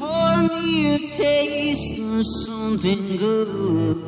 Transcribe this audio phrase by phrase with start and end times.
[0.00, 4.00] for me a taste of something good.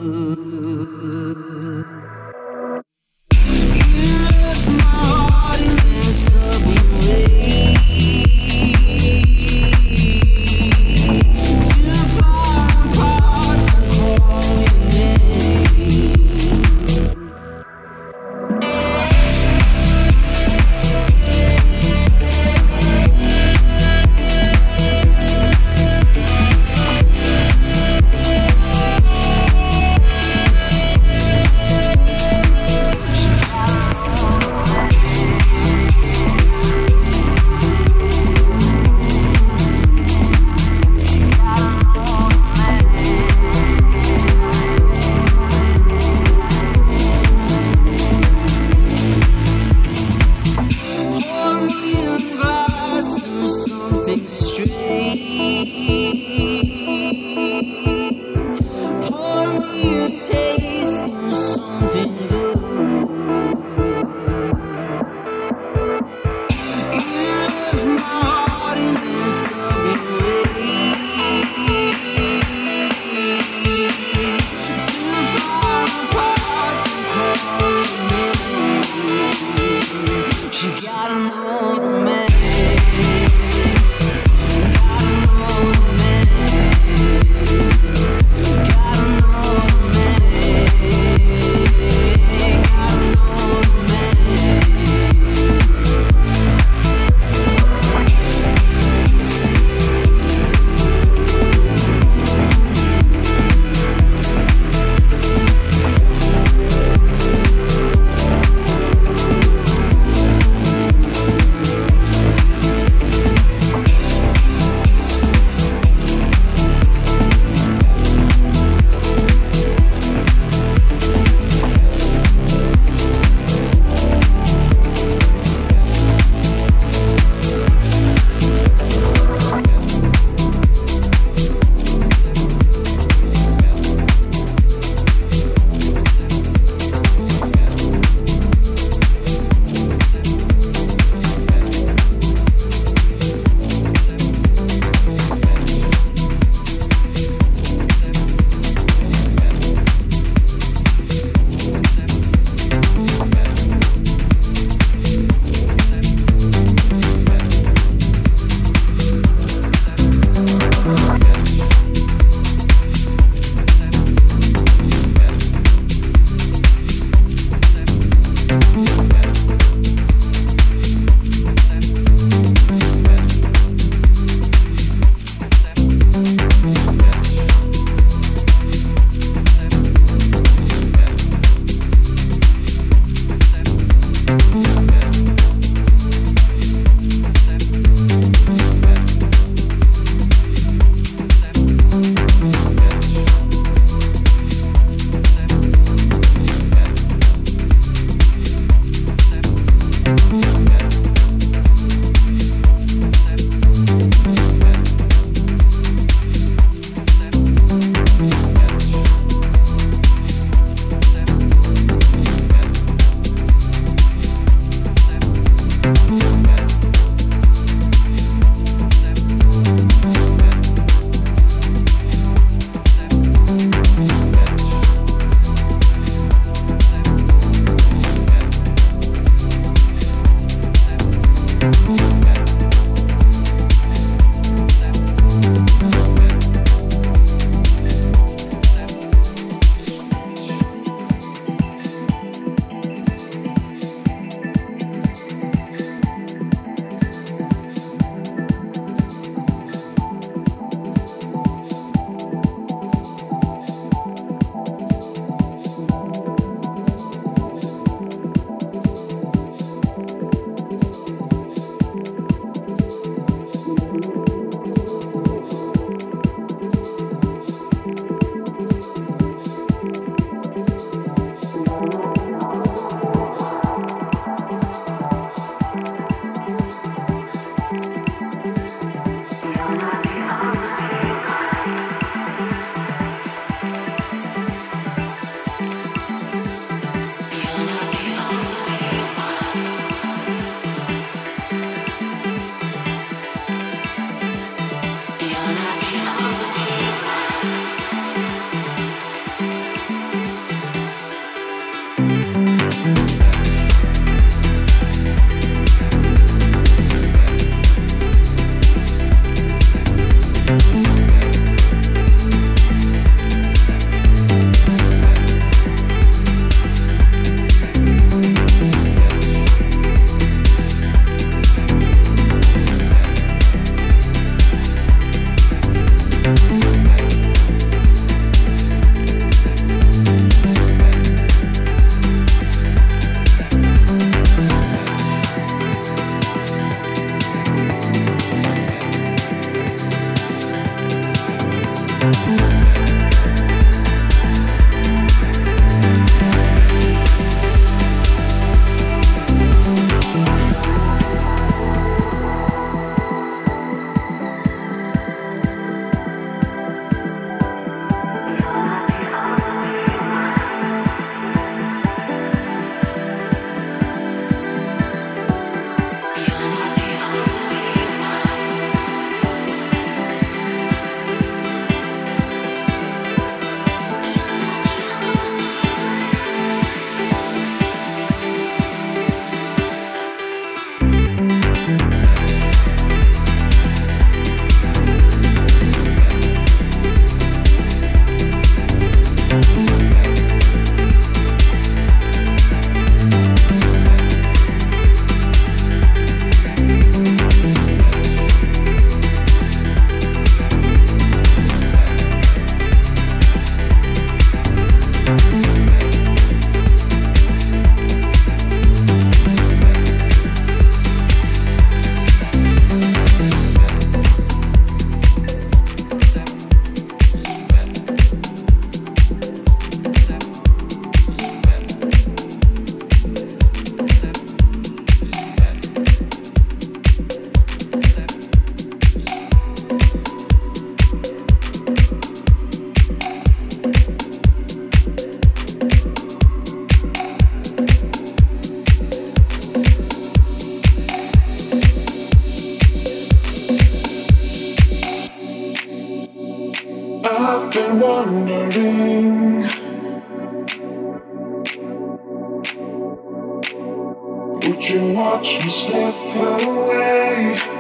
[454.69, 457.52] you watch me slip away?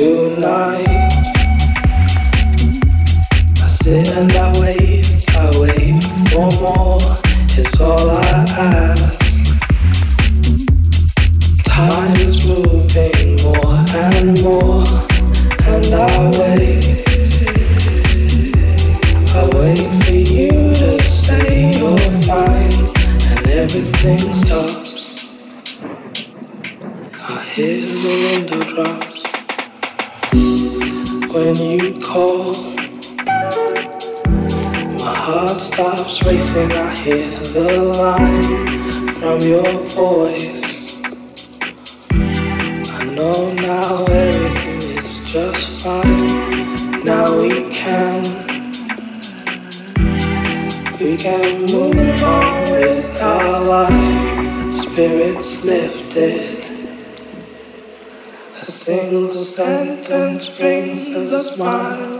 [0.00, 1.12] tonight.
[3.62, 5.04] I sit and I wait,
[5.36, 7.00] I wait for more.
[7.58, 9.60] It's all I ask.
[11.64, 13.76] Time is moving more
[14.08, 14.84] and more,
[15.68, 16.84] and I wait.
[19.36, 22.72] I wait for you to say you're fine,
[23.36, 25.34] and everything stops.
[27.18, 29.19] I hear the window drops
[31.32, 32.52] when you call.
[34.98, 41.00] My heart stops racing, I hear the line from your voice.
[42.10, 47.04] I know now everything is just fine.
[47.04, 48.22] Now we can,
[50.98, 54.74] we can move on with our life.
[54.74, 56.49] Spirits lifted.
[58.60, 62.19] A single sentence brings a smile.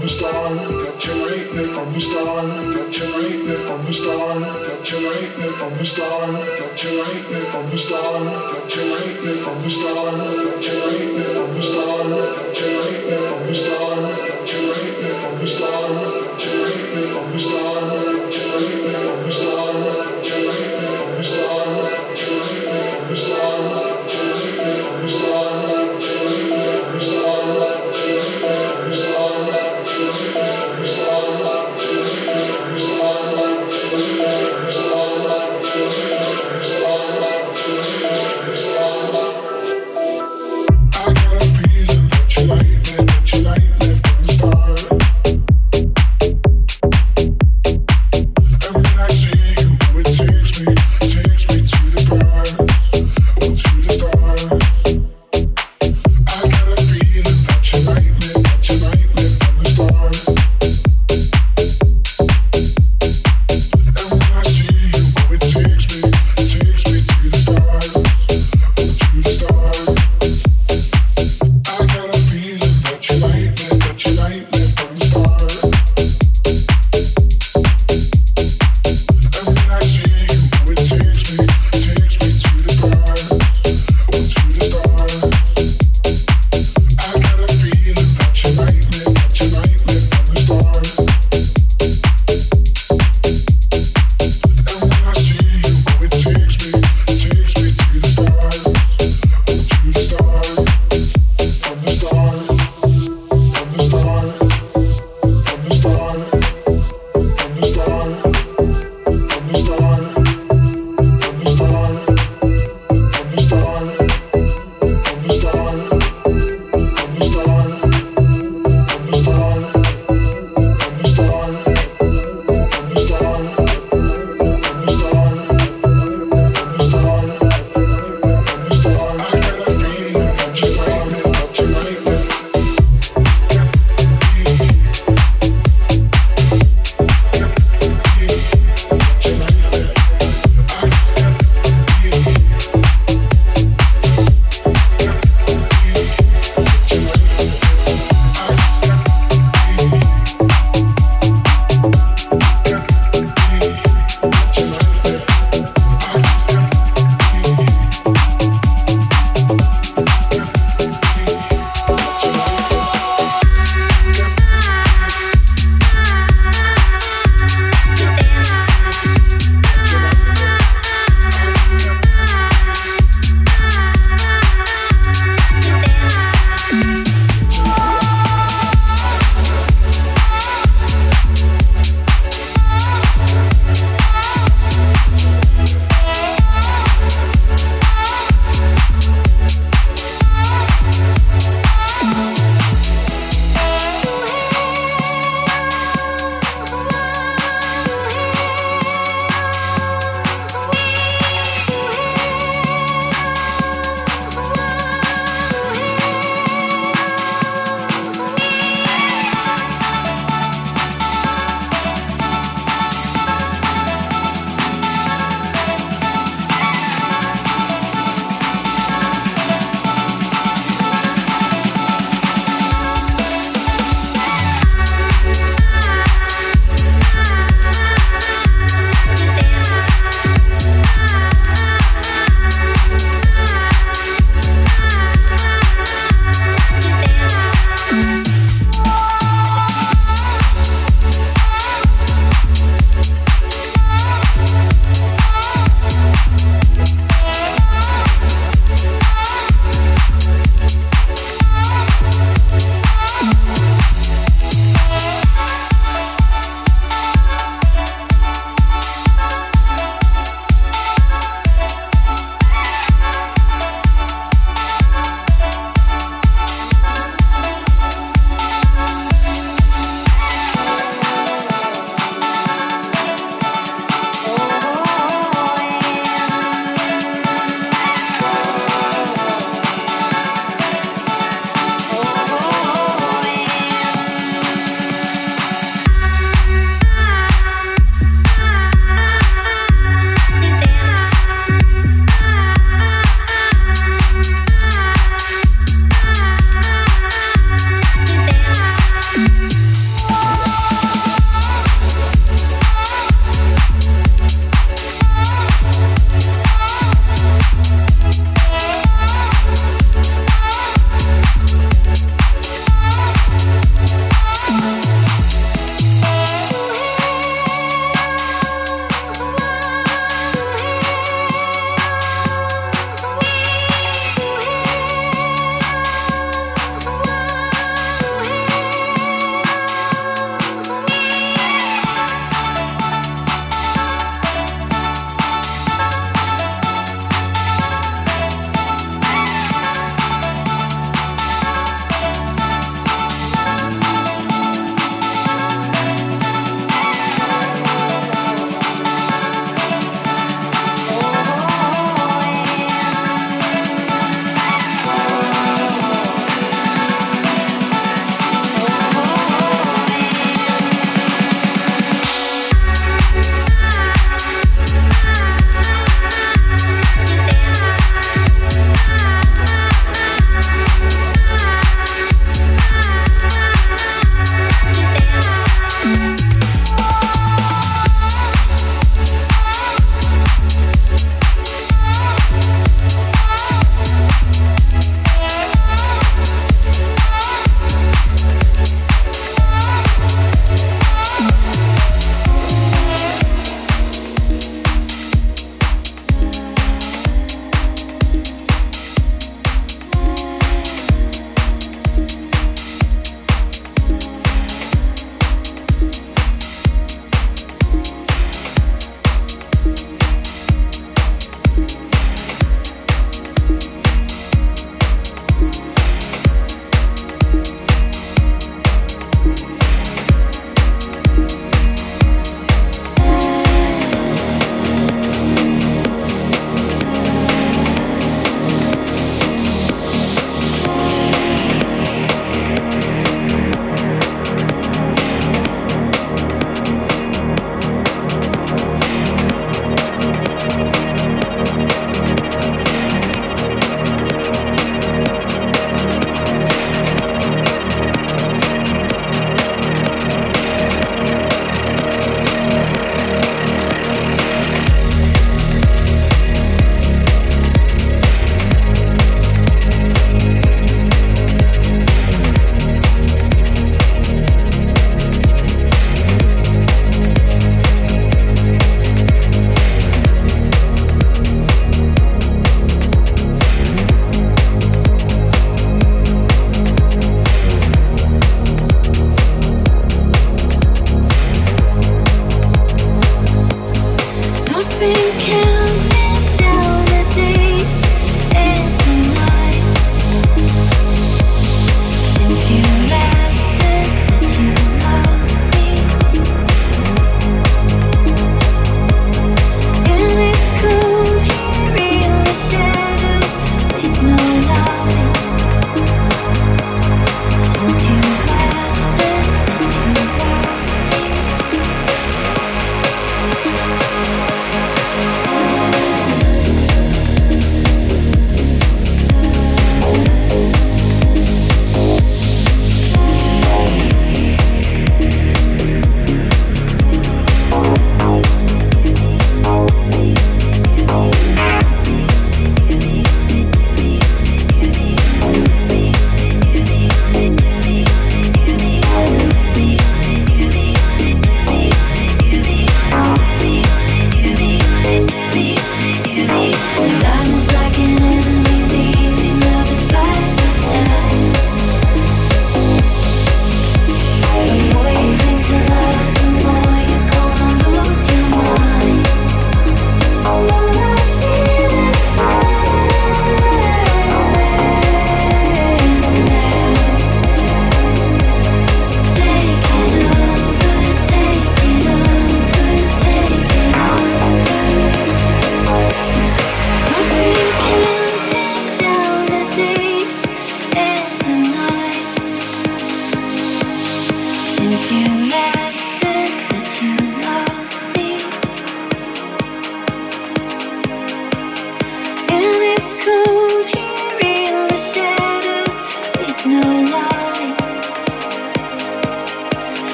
[0.00, 3.84] from the start, that you rate me from the start, that you rate me from
[3.84, 7.76] the start, that you rate me from the start, that you rate me from the
[7.76, 12.08] start, that you rate me from the start, that you rate me from the start,
[12.08, 16.40] that you rate me from the start, that you rate me from the start, that
[16.40, 20.19] you rate me from the start, that you rate me from the start.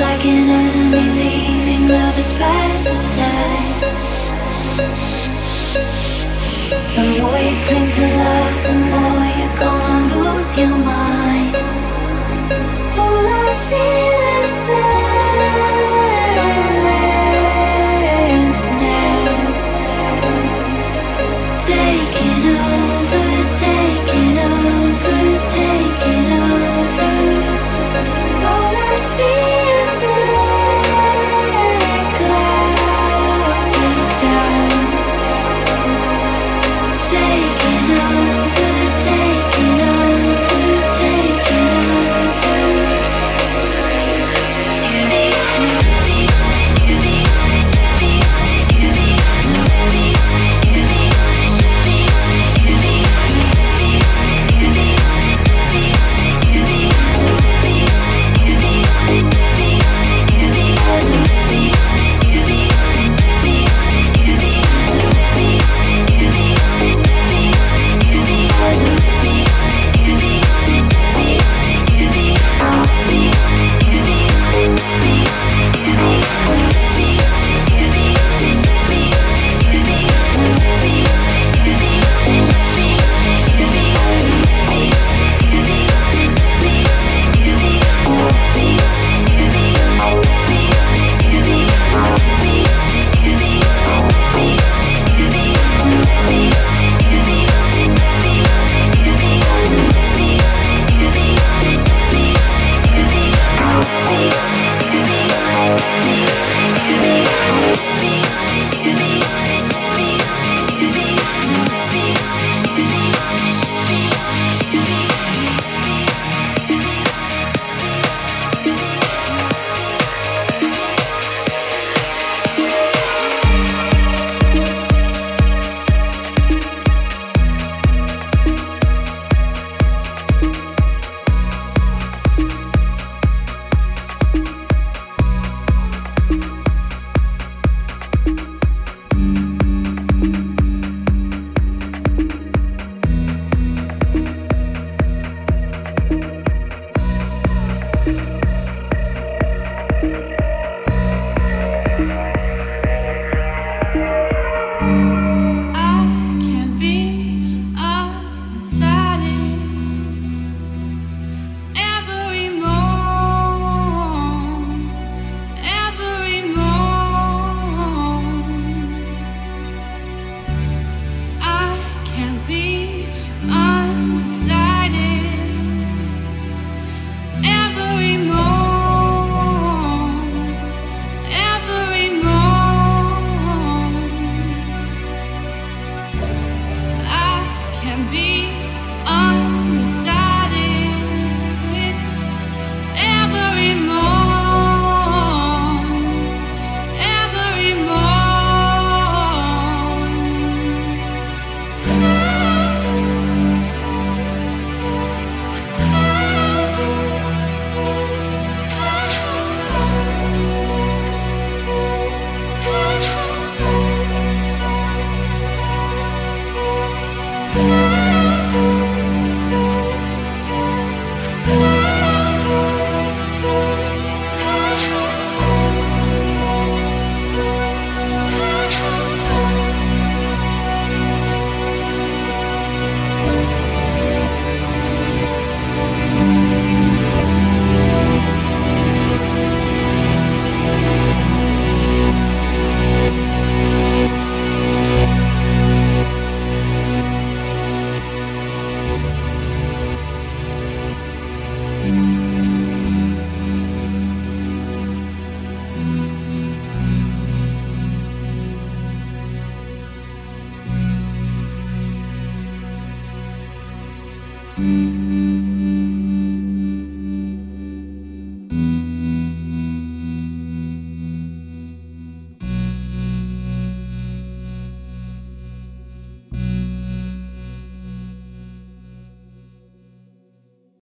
[0.00, 3.82] like an enemy leaving lovers by the side.
[6.94, 11.27] The more you cling to love, the more you're gonna lose your mind.